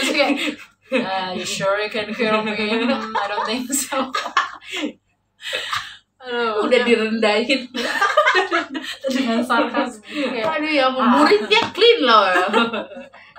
[0.00, 0.32] terus kayak
[1.04, 2.56] uh, you sure you can kill me?
[2.56, 4.08] Hmm, I don't think so.
[6.20, 7.68] Aduh, udah direndahin.
[9.08, 10.00] Dengan sarkas.
[10.04, 12.24] Kayak aduh ya muridnya clean loh.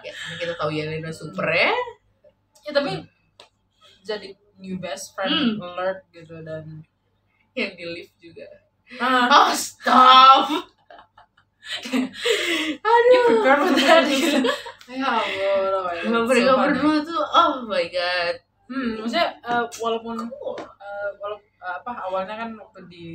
[0.01, 1.73] Ya kita tahu Yelena super ya.
[2.65, 3.01] Ya tapi
[4.05, 6.85] jadi new best friend alert gitu dan
[7.57, 12.09] yang di lift juga ah, oh stop you
[12.83, 14.03] aduh prepare for that?
[14.03, 14.43] Gitu
[14.91, 18.35] ya Allah oh so berdua tuh oh my god.
[18.67, 20.55] Hmm maksudnya uh, walaupun cool.
[20.59, 23.07] uh, walaupun uh, apa awalnya kan waktu di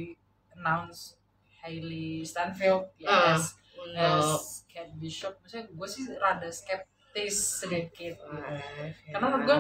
[0.56, 1.20] announce
[1.60, 5.36] Hailey Stanfield ya Ah, as, untuk as Cat Bishop.
[5.40, 8.20] Maksudnya gue sih rada skeptis sedikit.
[8.20, 8.60] Karena
[9.08, 9.58] Karena menurut gua,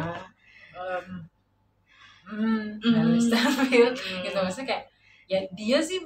[0.76, 1.06] um,
[2.28, 2.94] hmm, Hmm.
[2.94, 4.20] Hailey Stanfield Hmm.
[4.22, 4.36] gitu.
[4.38, 4.84] Maksudnya kayak
[5.26, 6.02] ya dia sih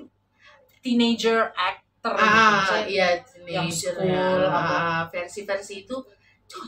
[0.80, 2.24] teenager actor gitu.
[2.24, 3.08] ah Maksudnya, iya
[3.44, 4.48] yang school, ya.
[4.48, 5.96] Ah, versi-versi itu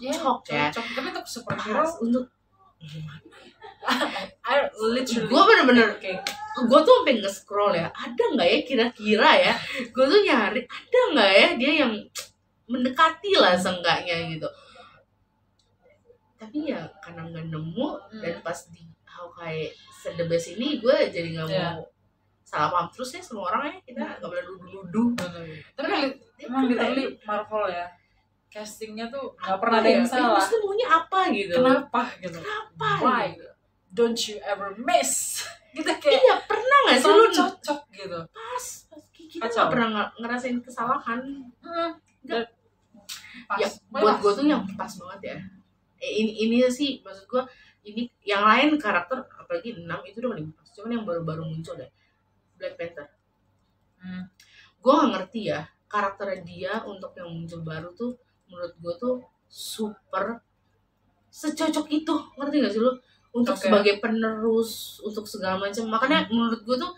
[0.04, 0.52] ya, cocok.
[0.52, 0.68] Ya.
[0.68, 1.84] Cocok tapi untuk superhero.
[2.04, 2.24] untuk
[4.46, 9.54] I literally gue bener-bener kayak gue tuh sampai nge-scroll ya ada nggak ya kira-kira ya?
[9.90, 11.92] Gue tuh nyari ada nggak ya dia yang
[12.68, 14.48] mendekati lah seenggaknya gitu.
[16.36, 17.88] Tapi ya karena nggak nemu
[18.20, 19.70] dan pas di Hawkeye
[20.02, 21.70] Sedebes ini gue jadi nggak mau Iya.
[22.52, 22.86] Salah paham.
[22.90, 25.08] Terus ya semua orang ya kita nggak boleh nuduh-nuduh
[25.72, 26.70] tapi li- Dia emang keren.
[26.70, 27.86] literally Marvel ya
[28.46, 30.12] castingnya tuh nggak pernah ada Apa yang ya?
[30.12, 30.36] salah.
[30.36, 31.54] Maksudnya maunya apa gitu?
[31.54, 32.36] Kenapa gitu?
[32.36, 33.48] Kenapa why gitu?
[33.90, 35.12] don't you ever miss?
[35.72, 38.18] Gitu kayak iya pernah nggak sih lu cocok gitu.
[38.28, 39.02] Pas pas.
[39.16, 41.20] Kita nggak pernah nge- ngerasain kesalahan.
[41.58, 41.90] Hmm.
[42.20, 42.44] Nggak.
[43.48, 43.56] pas.
[43.56, 45.36] Ya buat gue tuh yang pas banget ya.
[45.96, 47.40] Eh, ini ini sih maksud gue
[47.82, 50.68] ini yang lain karakter apalagi enam itu udah paling pas.
[50.68, 51.88] Cuman yang baru-baru muncul deh
[52.62, 53.10] Black Panther.
[53.98, 54.30] Hmm.
[54.82, 58.18] gue gak ngerti ya karakternya dia untuk yang muncul baru tuh
[58.50, 59.14] menurut gue tuh
[59.46, 60.42] super
[61.30, 62.14] secocok itu.
[62.38, 62.90] Ngerti gak sih lu?
[63.34, 63.66] Untuk Oke.
[63.66, 65.86] sebagai penerus untuk segala macam.
[65.86, 66.92] Makanya menurut gue tuh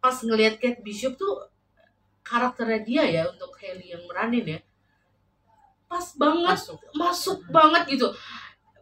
[0.00, 1.44] pas ngelihat Kate Bishop tuh
[2.20, 4.60] karakternya dia ya untuk Haley yang meranin ya
[5.90, 6.78] pas banget masuk.
[6.94, 7.50] masuk Mhm.
[7.50, 8.08] banget gitu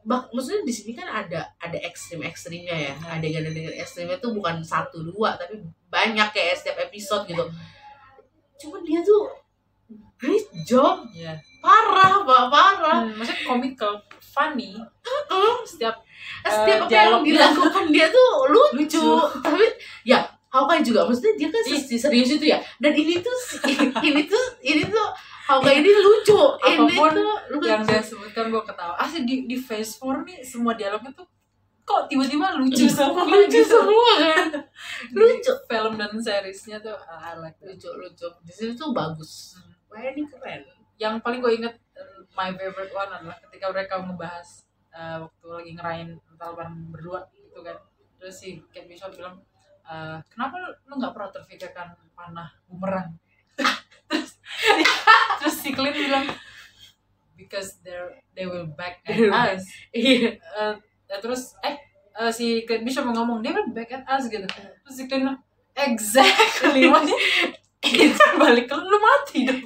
[0.08, 2.92] Bak, maksudnya di sini kan ada ada ekstrim ekstrimnya ya.
[3.12, 7.44] Adegan-adegan ekstrimnya tuh bukan satu dua tapi banyak kayak setiap episode gitu.
[8.56, 9.28] Cuman dia tuh
[10.16, 11.04] great job.
[11.12, 11.36] Iya.
[11.58, 12.98] parah pak parah.
[13.04, 14.80] Hmm, maksudnya comical funny.
[15.66, 16.00] Setiap
[16.42, 19.06] setiap apa yang dilakukan dia tuh lucu, Lucu.
[19.44, 19.64] tapi
[20.02, 22.56] ya Hawkeye juga maksudnya dia kan si- serius itu ya?
[22.80, 23.36] dan ini tuh
[24.08, 25.08] ini tuh ini tuh
[25.48, 26.36] Hawkeye ini lucu.
[26.60, 27.64] Ini tuh lucu.
[27.64, 29.00] yang dia sebutkan gue ketawa.
[29.00, 31.24] Asli di di Phase 4 nih semua dialognya tuh
[31.88, 33.80] kok tiba-tiba lucu semua lucu gitu.
[33.80, 34.46] semua kan.
[35.16, 35.52] Lucu.
[35.64, 37.72] film dan seriesnya tuh I like that.
[37.72, 38.28] lucu lucu.
[38.44, 39.56] Di sini tuh bagus.
[39.56, 39.72] Hmm.
[39.88, 40.68] wah ini keren.
[41.00, 45.70] Yang paling gue inget uh, my favorite one adalah ketika mereka ngebahas uh, waktu lagi
[45.80, 47.80] ngerayain Natal bareng berdua gitu kan.
[48.20, 49.40] Terus si Kate Bishop bilang
[49.88, 53.16] uh, kenapa lu- lu nggak pernah terfikirkan panah bumerang
[55.38, 56.26] terus si Clint bilang
[57.38, 57.94] because they
[58.34, 59.62] they will back at us.
[59.94, 60.38] Iya.
[60.54, 60.74] Uh,
[61.22, 61.78] terus eh
[62.18, 64.44] uh, si Bishop mau ngomong dia will back at us gitu.
[64.44, 65.40] Terus si Clint bilang
[65.78, 67.18] exactly maksudnya
[67.78, 69.62] itu balik ke lu mati dong.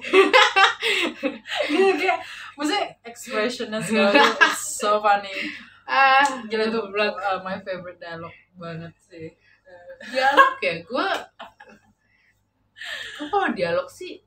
[1.73, 2.21] Gitu kayak
[2.55, 5.33] maksudnya expressionnya segala it's so funny.
[5.89, 6.23] Ah.
[6.47, 9.33] Gila tuh uh, my favorite dialogue banget sih.
[9.65, 10.75] Uh, dialog ya?
[10.85, 11.09] Gue
[13.17, 14.21] gue kalau dialog sih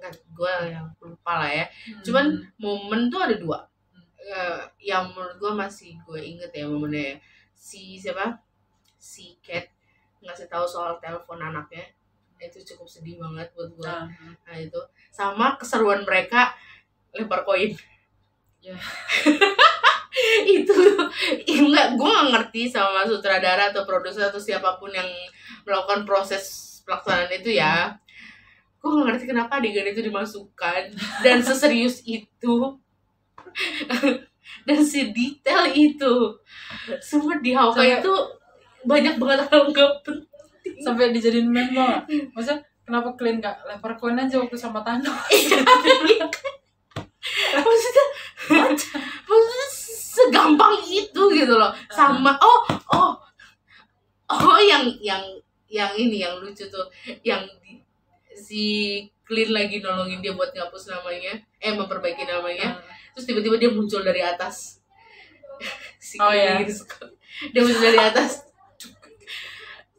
[0.00, 1.66] nggak gue yang lupa lah ya.
[2.00, 3.58] Cuman momen tuh ada dua.
[4.20, 7.16] Eh, yang menurut gue masih gue inget ya momennya ya.
[7.52, 8.40] si siapa?
[8.96, 9.68] Si Cat
[10.24, 11.84] ngasih tahu soal telepon anaknya.
[12.40, 14.08] Itu cukup sedih banget buat gue nah,
[14.48, 14.80] nah itu.
[15.12, 16.56] Sama keseruan mereka
[17.12, 17.76] lempar koin.
[18.64, 18.76] Ya.
[20.60, 20.76] itu.
[21.44, 25.08] Enggak gue gak ngerti sama sutradara atau produser atau siapa pun yang
[25.68, 28.00] melakukan proses pelaksanaan itu ya
[28.80, 30.82] gue gak ngerti kenapa adegan itu dimasukkan.
[31.20, 32.54] Dan seserius itu
[34.66, 36.14] dan sedetail itu.
[36.98, 38.14] Semua di Hawkeye Sampai- itu
[38.80, 40.28] banyak banget hal gak penting.
[40.80, 43.68] Sampai dijadiin meme maksudnya kenapa kalian nggak?
[43.68, 45.12] Lempar koin aja waktu sama Thanos
[47.52, 48.06] maksudnya
[49.28, 49.68] maksudnya
[50.10, 51.72] segampang itu gitu loh.
[51.92, 52.60] Sama oh
[52.92, 53.12] oh
[54.30, 55.20] oh yang yang
[55.68, 56.86] yang ini yang lucu tuh.
[57.20, 57.79] Yang di-
[58.40, 58.64] si
[59.22, 61.36] Clint lagi nolongin dia buat ngapus namanya.
[61.60, 62.80] Eh memperbaiki namanya.
[63.12, 64.80] Terus tiba-tiba dia muncul dari atas.
[66.00, 66.56] Si Oh, iya.
[66.66, 67.12] suka-
[67.52, 68.42] dia muncul dari atas.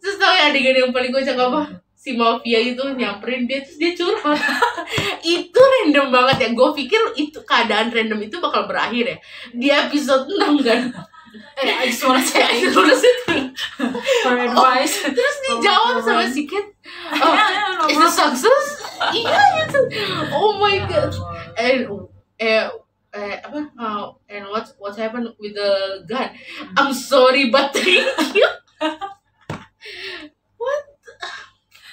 [0.01, 1.77] Terus tau ya adegan yang paling kocak apa?
[1.93, 4.33] Si mafia itu nyamperin dia terus dia curhat.
[5.21, 6.49] Itu random banget ya.
[6.51, 9.17] Gue pikir itu keadaan random itu bakal berakhir ya.
[9.53, 10.89] Di episode 6 kan?
[11.55, 13.05] Eh I just wanna say I terus
[14.25, 15.05] for advice.
[15.05, 16.70] Terus dijawab sama si Kat
[17.17, 18.67] oh, Yeah, no is it success
[19.11, 19.41] iya
[20.35, 21.11] oh my god.
[21.57, 21.89] and
[22.37, 22.69] eh
[23.11, 23.59] eh apa?
[23.75, 26.31] Uh, and what what happened with the gun?
[26.79, 28.47] I'm sorry but thank you.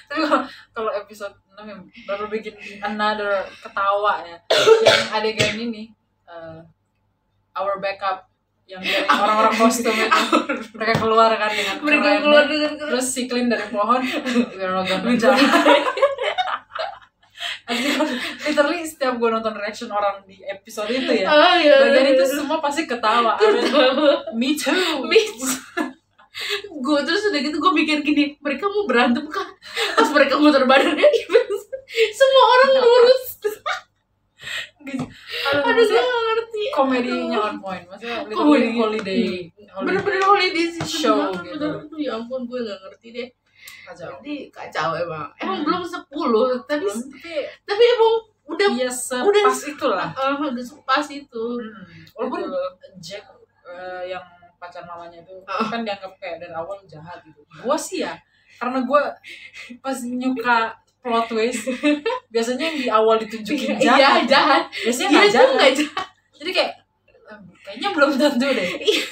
[0.08, 0.40] Tapi kalau
[0.72, 4.38] kalau episode 6 yang baru bikin another ketawa ya.
[4.88, 5.92] yang adegan ini
[6.24, 6.64] uh,
[7.52, 8.27] our backup
[8.68, 10.22] yang orang-orang kostum itu.
[10.76, 14.04] Mereka keluar kan dengan mereka keluar dengan terus si Clint dari pohon.
[14.52, 15.16] We're not gonna
[17.68, 17.92] Asli,
[18.48, 21.28] literally setiap gue nonton reaction orang di episode itu ya.
[21.28, 23.36] Ah ya bagian itu semua pasti ketawa.
[24.32, 25.04] Me too.
[25.10, 25.20] Me
[26.68, 29.48] gue terus udah gitu gue mikir gini mereka mau berantem kah?
[30.00, 30.96] Pas mereka muter badan
[31.88, 33.24] semua orang lurus.
[34.90, 38.72] Aduh gue maksudnya gak ngerti komedinya on point maksudnya boleh?
[38.72, 39.24] holiday
[39.78, 41.66] bener-bener holiday season show gitu.
[41.96, 43.28] ya ampun gue gak ngerti deh
[43.84, 45.64] kacau jadi kacau emang emang Hmm.
[45.64, 46.86] belum 10 tapi
[47.64, 48.14] tapi emang
[48.48, 51.84] udah ya sepas itulah ah, udah sepas itu Hmm.
[52.16, 52.48] walaupun.
[52.98, 53.24] Jack
[53.64, 54.24] eh, yang
[54.56, 58.16] pacar mamanya itu kan dianggap kayak dari awal jahat gitu gua sih ya
[58.58, 59.14] karena gua
[59.78, 61.64] pas nyuka plot twist.
[62.34, 64.22] Biasanya yang di awal ditunjukin iya jahat.
[64.26, 64.62] jahat.
[64.84, 65.54] Biasanya dia nggak tuh jahat.
[65.54, 66.06] nggak jahat
[66.38, 66.72] jadi kayak
[67.28, 68.70] "Eh, kayaknya belum tentu deh.
[68.88, 69.04] Iya.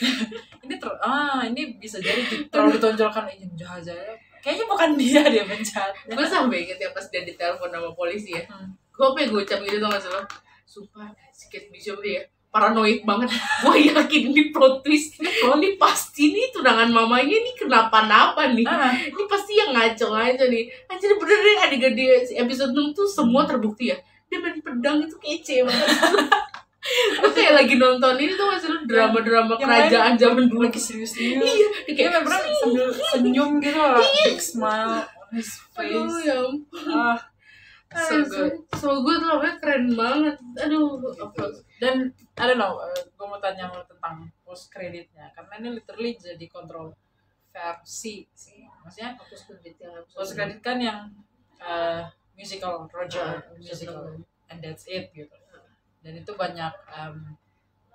[0.62, 3.24] ini ter ah ini bisa jadi di- terlalu ditonjolkan.
[3.28, 4.16] Ini jahat jahat.
[4.38, 8.42] Kayaknya bukan dia dia penjahat gue sampai inget ya pas dia ditelepon sama polisi ya.
[8.46, 8.70] Hmm.
[8.88, 10.22] gue ya gue ucap gitu tau gak sih lo?
[10.64, 12.22] Sumpah si Kate Bishop dia
[12.56, 13.28] paranoid banget.
[13.62, 15.20] Gue yakin ini plot twist.
[15.20, 18.64] Ini pasti nih tunangan mamanya ini kenapa-napa nih.
[18.64, 20.64] Ah, ini pasti yang ngaco-ngaco nih.
[20.88, 22.04] Anjir bener deh adegan di
[22.40, 23.96] episode 6 tuh semua terbukti ya.
[24.32, 25.88] Dia main pedang itu kece banget.
[27.18, 30.70] Gue kayak lagi nonton ini tuh masih drama-drama kerajaan zaman dulu.
[30.70, 35.02] lagi serius serius iya dia memang sambil senyum gitu lah big smile
[35.34, 36.30] his aduh face.
[36.30, 36.86] ya ampun.
[36.94, 37.18] ah
[37.94, 40.36] so good so good pokoknya keren banget.
[40.64, 40.98] Aduh
[41.78, 46.46] dan I don't know gue mau tanya mau tentang post kreditnya karena ini literally jadi
[46.50, 48.66] kontroversi sih.
[48.82, 51.12] Maksudnya hapus kreditnya post kredit kan yang
[51.62, 52.04] eh,
[52.36, 54.20] musical Ah, Roger musical.
[54.46, 55.32] And that's it gitu.
[56.06, 57.34] Dan itu banyak em,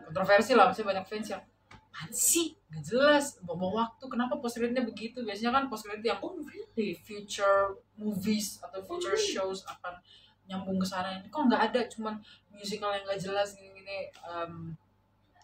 [0.03, 0.67] kontroversi lah.
[0.67, 1.43] Maksudnya banyak fans yang
[1.91, 2.55] apaan sih?
[2.71, 3.35] Gak jelas.
[3.43, 4.07] Bawa waktu.
[4.07, 5.27] Kenapa post creditnya begitu?
[5.27, 6.95] Biasanya kan post credit yang oh really?
[6.95, 9.27] Future movies atau future Hmm.
[9.35, 9.99] shows akan
[10.47, 11.19] nyambung ke sana.
[11.19, 11.81] Ini kok nggak ada?
[11.91, 12.15] Cuman
[12.49, 14.07] musical yang nggak jelas gini-gini.
[14.23, 14.71] Um,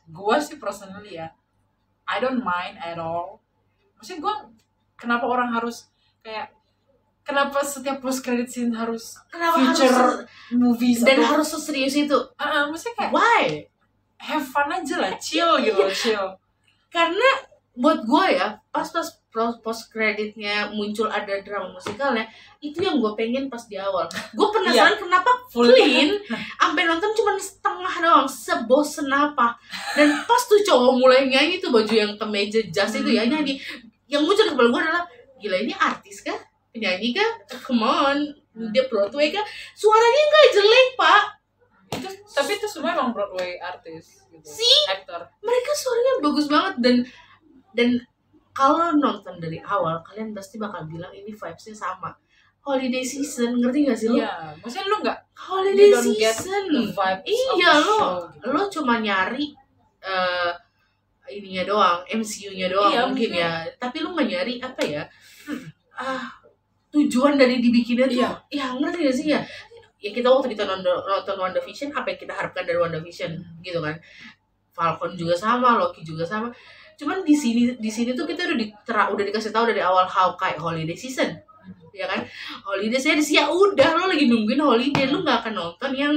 [0.08, 1.28] gua sih personally ya
[2.08, 3.44] I don't mind at all.
[4.00, 4.36] Maksudnya gua
[4.96, 5.92] kenapa orang harus
[6.24, 6.56] kayak
[7.28, 10.18] kenapa setiap post credit scene harus kenapa future harus
[10.56, 12.18] movies dan atau, harus seserius itu?
[12.40, 13.44] Ah, maksudnya kayak why
[14.18, 16.28] have fun aja lah chill gitu loh chill.
[16.90, 17.30] Karena
[17.78, 19.06] buat gue ya pas pas
[19.62, 22.26] post kreditnya muncul ada drama musikalnya
[22.58, 24.10] itu yang gue pengen pas di awal.
[24.34, 26.10] Gue penasaran kenapa full Clean
[26.58, 29.54] sampai nonton cuma setengah doang sebosen apa.
[29.94, 33.38] Dan pas tuh cowok mulai nyanyi tuh baju yang kemeja jas itu ya Hmm.
[33.38, 33.62] nyanyi.
[34.10, 35.04] Yang muncul di kepala gue adalah
[35.38, 36.40] gila ini artis kah?
[36.74, 37.30] Penyanyi kah?
[37.62, 38.18] Come on
[38.74, 39.46] dia Broadway kah?
[39.78, 41.24] Suaranya nggak jelek pak
[41.90, 46.96] itu tapi itu semua emang Broadway artis gitu sih actor mereka suaranya bagus banget dan
[47.72, 47.90] dan
[48.52, 52.12] kalau nonton dari awal kalian pasti bakal bilang ini vibesnya sama
[52.60, 57.24] holiday season ngerti gak sih lo Iya, maksudnya lu nggak holiday season the vibes
[57.56, 58.48] Iya, lo- show, gitu.
[58.50, 59.56] lo cuma nyari
[60.00, 60.52] eh
[61.30, 65.04] ininya doang MCU-nya doang Iya, mungkin ya tapi lu nggak nyari apa ya
[65.48, 65.64] Hmm.
[65.96, 66.28] ah
[66.90, 68.30] tujuan dari dibikinnya tuh Iya.
[68.50, 69.40] ya ngerti gak sih ya
[69.98, 73.62] ya kita waktu kita nonton nonton WandaVision apa yang kita harapkan dari WandaVision Hmm.
[73.66, 73.98] gitu kan.
[74.78, 76.54] Falcon juga sama Loki juga sama.
[76.98, 80.58] Cuman di sini di sini tuh kita udah ditera, udah dikasih tahu dari awal Hawkeye
[80.58, 81.34] holiday season
[81.98, 82.22] ya kan.
[82.62, 86.14] Holiday series ya udah lo lagi nungguin holiday lo nggak akan nonton yang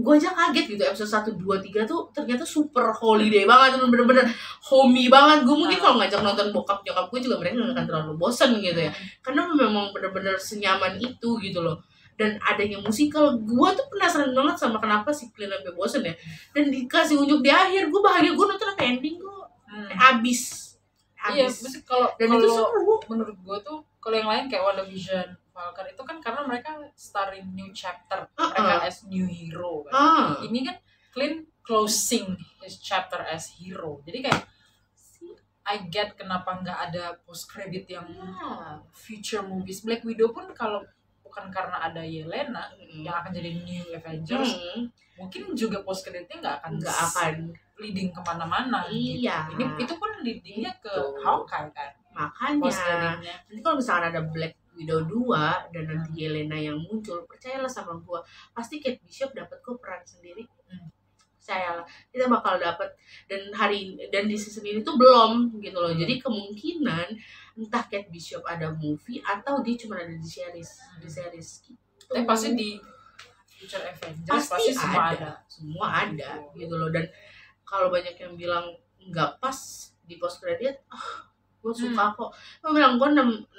[0.00, 4.26] gue aja kaget gitu episode 1, 2, 3 tuh ternyata super holiday banget bener-bener
[4.66, 5.46] homey banget.
[5.46, 8.80] Gue mungkin kalau ngajak nonton bokap nyokap gue juga mereka gak akan terlalu bosan gitu
[8.80, 8.90] ya.
[9.22, 11.78] Karena memang bener-bener senyaman itu gitu loh
[12.20, 16.12] dan adanya musikal gue tuh penasaran banget sama kenapa si Clint sampai bosen ya
[16.52, 19.32] dan dikasih unjuk di akhir gue bahagia gue nonton sampai ending gue
[19.70, 19.86] Hmm.
[20.18, 20.74] abis
[21.30, 24.66] Iya, abis maksudnya kalau dan kalau itu seru menurut gue tuh kalau yang lain kayak
[24.66, 28.50] WandaVision, Falcon itu kan karena mereka starting new chapter, Uh-uh.
[28.50, 29.92] mereka as new hero kan.
[29.94, 30.76] ah Ini kan
[31.14, 34.02] Clint closing his chapter as hero.
[34.02, 34.42] Jadi kayak
[35.70, 39.86] I get kenapa nggak ada post credit yang ya future movies.
[39.86, 40.82] Black Widow pun kalau
[41.30, 46.56] bukan karena ada Yelena yang akan jadi new Avengers, Hmm, mungkin juga post creditnya nggak
[46.58, 47.34] akan nggak akan
[47.78, 48.84] leading ke mana-mana.
[48.84, 49.22] gitu.
[49.22, 49.46] Iya.
[49.48, 51.22] Ini itu pun leadingnya ke Gitu.
[51.22, 51.90] Hawkeye kan.
[52.10, 57.94] makanya nanti kalau misalkan ada Black Widow 2 dan nanti Yelena yang muncul percayalah sama
[57.96, 58.18] gua
[58.50, 60.90] pasti Kate Bishop dapat kok peran sendiri Hmm.
[61.32, 62.90] percayalah kita bakal dapat
[63.26, 65.98] dan hari dan di season ini tuh belum gitu loh Hmm.
[65.98, 67.06] jadi kemungkinan
[67.60, 71.76] entah Kate Bishop ada movie atau dia cuma ada di series di series gitu.
[72.08, 72.80] Tapi pasti di
[73.46, 75.12] Future Avengers pasti, pasti, semua ada.
[75.12, 75.30] ada.
[75.44, 76.88] semua ada gitu loh.
[76.88, 77.04] Dan
[77.62, 78.64] kalau banyak yang bilang
[78.98, 79.56] nggak pas
[80.02, 81.28] di post credit ah
[81.60, 82.32] gue suka kok.
[82.64, 83.52] Gue bilang gue 6, 6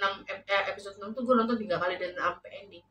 [0.73, 2.81] episode 6 tuh gue nonton tiga kali dan sampai ending.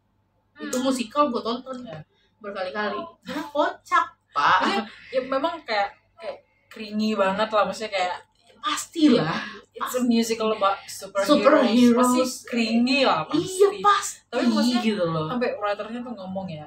[0.62, 0.86] Itu Hmm.
[0.86, 1.98] musikal gue tonton Ya.
[2.38, 3.02] berkali-kali.
[3.26, 4.58] Karena kocak pak.
[4.62, 6.38] Maksudnya, ya memang kayak kayak
[6.70, 7.66] cringy banget lah.
[7.66, 8.16] Maksudnya kayak
[8.60, 9.40] pastilah.
[9.72, 11.96] It's a musical about superheroes, Superheroes.
[11.96, 13.48] pasti cringy lah pasti.
[13.50, 14.18] Iya pasti.
[14.28, 15.26] Tapi maksudnya- gitu loh.
[15.26, 16.66] sampai writernya tuh ngomong ya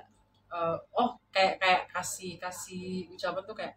[0.49, 3.73] eh, oh kayak kayak kasih kasih ucapan tuh kayak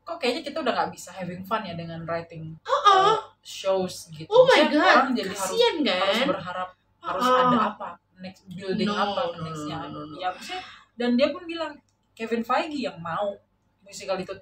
[0.00, 4.24] kok kayaknya kita udah nggak bisa having fun ya dengan writing Oh, shows gitu.
[4.26, 6.26] Oh my god, orang jadi harus kasian harus kan?
[6.26, 7.36] berharap harus Oh.
[7.42, 10.16] ada apa next building No, apa nextnya no, no, no.
[10.16, 11.72] ya maksudnya dan dia pun bilang
[12.12, 13.36] Kevin Feige yang mau.
[13.80, 14.32] Musikal itu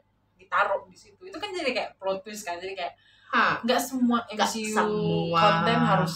[0.46, 2.94] ditaruh di situ itu kan jadi kayak plot twist kan jadi kayak
[3.60, 5.36] nggak semua MCU semua.
[5.36, 6.14] konten harus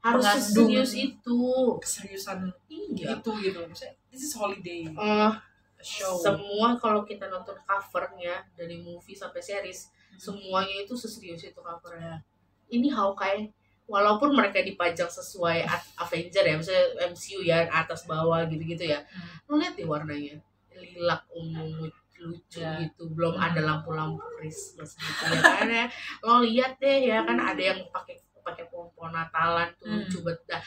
[0.00, 1.40] harus serius itu.
[1.76, 3.18] keseriusan Iya.
[3.18, 5.32] itu gitu maksudnya this is holiday Eh,
[5.80, 10.16] show semua kalau kita nonton covernya dari movie sampai series, Hmm.
[10.16, 12.22] semuanya itu seserius itu covernya.
[12.66, 13.50] Ini Hawkeye
[13.84, 15.66] walaupun mereka dipajang sesuai
[15.98, 19.02] Avenger ya, misalnya MCU ya atas bawah gitu-gitu ya.
[19.02, 19.42] Hmm.
[19.44, 20.38] Lo lihat deh warnanya,
[20.70, 21.90] lilac ungu
[22.24, 22.80] lucu Ya.
[22.80, 23.44] gitu, belum Hmm.
[23.44, 25.84] ada lampu-lampu Christmas gitu ya kan ya.
[26.20, 30.00] Lo lihat deh ya kan ada yang pakai pakai pohon Natalan tuh Hmm.
[30.00, 30.40] lucu banget.
[30.46, 30.62] Dah.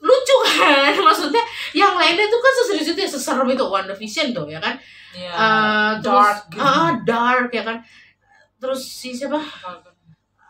[0.00, 4.56] lucu kan maksudnya yang lainnya tuh kan seserius itu ya seserem itu WandaVision tuh ya
[4.56, 4.72] kan
[5.12, 5.28] Iya.
[5.28, 6.62] Eh, terus, dark gitu.
[6.62, 7.76] ah, dark ya kan
[8.56, 9.36] terus si siapa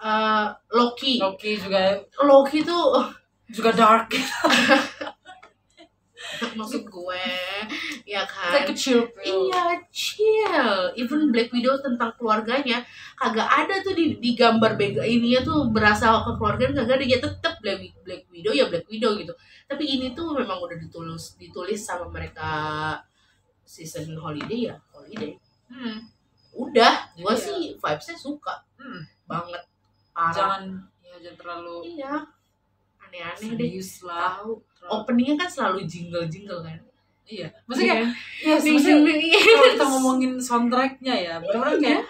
[0.00, 3.08] Eh, Loki Loki juga Loki tuh oh,
[3.46, 4.08] juga dark
[6.54, 7.24] maksud gue
[8.04, 10.94] ya kan like chill pill Iya, chill.
[10.96, 12.82] Even Black Widow tentang keluarganya
[13.14, 17.18] kagak ada tuh di, di gambar bega ininya tuh berasa ke keluarganya kagak ada ya
[17.18, 19.32] tetap Black, Black Widow ya Black Widow gitu.
[19.66, 22.48] Tapi ini tuh memang udah ditulis ditulis sama mereka
[23.62, 25.38] season holiday ya holiday.
[25.70, 26.10] Hmm.
[26.50, 27.42] Udah, gua Iya.
[27.46, 29.06] sih vibesnya suka Hmm.
[29.24, 29.62] banget.
[30.10, 30.34] Parah.
[30.34, 30.62] jangan
[31.00, 32.12] ya jangan terlalu Iya.
[33.10, 33.66] Aneh-aneh deh.
[33.66, 34.62] serius lah Tahu.
[34.82, 36.78] Openingnya kan selalu jingle-jingle kan.
[37.24, 38.06] iya maksudnya kayak
[38.40, 39.44] Iya, yes, maksudnya Yes.
[39.44, 41.82] kalau kita ngomongin soundtracknya ya benar-benar Iya.
[41.84, 42.02] kayak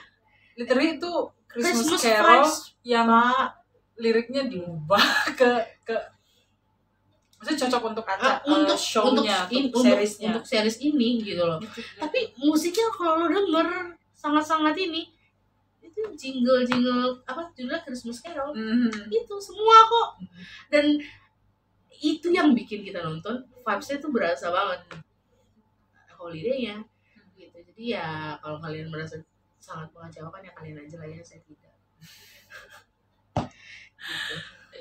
[0.57, 1.13] literally itu
[1.45, 2.45] Christmas, Christmas Carol
[2.83, 3.49] yang Pak,
[3.97, 5.05] liriknya diubah
[5.39, 5.51] ke
[5.83, 5.97] ke
[7.37, 10.77] maksudnya cocok untuk kaca Ah, untuk eh, show-nya untuk, in- untuk, untuk, seriesnya untuk series
[10.79, 11.57] ini gitu loh.
[11.59, 11.81] Gitu.
[11.97, 13.69] Tapi musiknya kalau lo denger
[14.15, 15.09] sangat-sangat ini
[16.01, 18.57] itu jingle jingle apa judulnya Christmas Carol.
[18.57, 19.13] Mhm.
[19.13, 20.09] itu semua kok.
[20.73, 20.97] Dan
[22.01, 23.45] itu yang bikin kita nonton.
[23.61, 24.81] Vibesnya tuh berasa banget.
[26.17, 26.81] Holiday-nya.
[27.37, 27.53] Gitu.
[27.53, 29.21] Jadi ya kalau kalian merasa
[29.61, 31.69] sangat mengecewakan ya kalian aja lah ya saya tidak.
[31.69, 33.45] Gitu.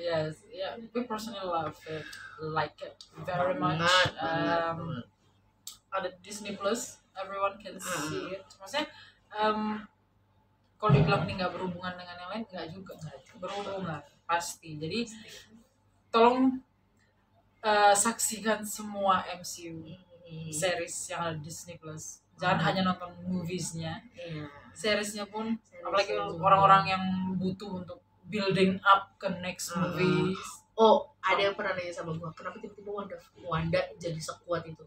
[0.00, 2.00] yes yeah we personally love it
[2.40, 2.96] like it
[3.28, 3.84] very much.
[4.16, 5.04] um,
[5.92, 7.84] ada Disney Plus everyone can Ah.
[8.08, 8.44] see it.
[8.56, 8.88] Maksudnya
[9.36, 9.84] um,
[10.80, 12.94] kalau dibilang ini nggak berhubungan dengan yang lain nggak juga
[13.36, 15.04] berhubungan pasti jadi
[16.08, 16.58] tolong
[17.62, 19.84] uh, saksikan semua MCU
[20.30, 22.66] Hmm, series yang ada di Disney Plus jangan Hmm.
[22.70, 24.46] hanya nonton moviesnya iya.
[24.70, 27.02] seriesnya pun Series apalagi orang-orang yang
[27.34, 27.98] butuh untuk
[28.30, 29.82] building up ke next Ah.
[29.82, 30.38] movies
[30.78, 33.12] Oh, ada yang pernah nanya sama gua, kenapa tiba-tiba Wanda,
[33.44, 34.80] Wanda jadi sekuat itu?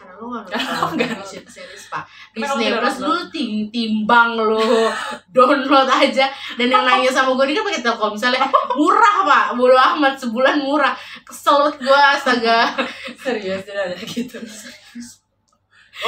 [0.00, 2.08] Karena lo gak lo nonton television series, Pak.
[2.40, 4.88] Lo Disney Plus lu ting timbang lo
[5.28, 6.32] download aja.
[6.56, 8.48] Dan yang nanya sama gua, ini kan pakai Telkomsel ya.
[8.80, 9.46] Murah, Pak.
[9.60, 10.96] Bodo amat, sebulan murah.
[11.20, 12.58] Kesel banget gua, astaga.
[13.22, 14.40] serius tidak ada gitu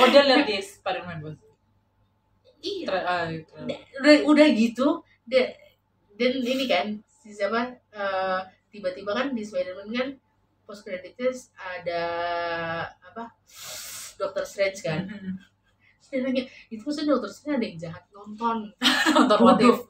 [0.01, 1.37] oh dia lihat di Spider-Man bos
[2.63, 2.87] Iya.
[2.87, 3.51] Tra- ah, itu.
[3.99, 5.51] udah udah gitu da-
[6.15, 10.09] dan ini kan si siapa eh, tiba-tiba kan di Spider-Man kan
[10.73, 11.29] post creditnya
[11.61, 12.03] ada
[13.05, 13.29] apa
[14.17, 15.05] Doctor Strange kan.
[15.05, 18.73] Terus dia nanya itu maksudnya Doctor Strange ada yang jahat nonton?
[19.13, 19.81] Nonton what bodoh if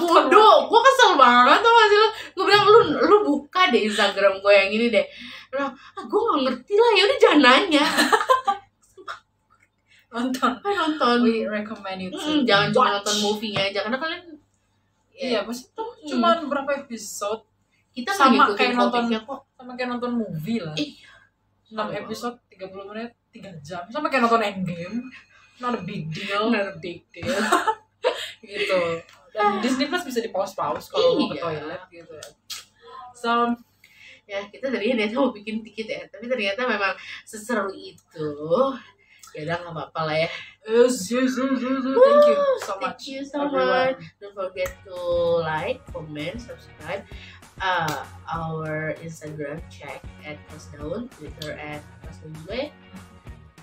[0.00, 2.08] bodoh gue kesel banget tuh masih lu?
[2.40, 5.04] Gue bilang lu lu buka deh Instagram gue yang ini deh.
[5.52, 7.84] Nah ah, gue nggak ngerti lah ya udah jangan nanya.
[10.16, 10.50] Nonton.
[10.64, 11.16] Kan nonton.
[11.20, 14.24] We recommend you to Mm, jangan cuma nonton movie-nya aja karena kalian
[15.14, 17.49] ya, iya pasti tuh cuma berapa episode
[17.90, 21.10] kita Sama kayak nonton- komiknya kok sama kayak nonton movie lah Iya.
[21.68, 21.90] 6 Sama.
[21.92, 24.96] episode 30 menit 3 jam sama kayak nonton Endgame
[25.58, 27.30] not a big deal Not a big deal.
[28.40, 28.80] gitu
[29.30, 31.42] dan Disney Plus bisa di pause pause kalau mau ke Iya.
[31.44, 32.28] toilet gitu ya
[33.12, 33.30] so
[34.24, 38.30] ya kita tadinya niatnya mau bikin dikit ya tapi ternyata memang seseru itu
[39.30, 40.30] ya udah nggak apa-apa lah ya
[40.64, 43.94] yes, yes, yes, yes, thank you so Thank much you so everyone.
[43.94, 44.02] much.
[44.18, 44.96] Don't forget to
[45.40, 47.00] like, comment, subscribe.
[47.60, 52.72] Uh, our Instagram check at Kasdaun, Twitter at Kasdaun juga.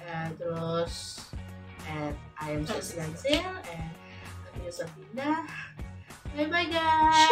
[0.05, 1.25] Uh, terus
[1.89, 3.41] at I am Sesilansel
[3.73, 3.89] and
[4.53, 5.49] I'm Yusufina.
[6.37, 7.25] Bye bye guys.